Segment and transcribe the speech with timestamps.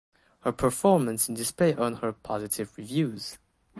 [0.39, 3.37] Her performance in this play earned her positive reviews.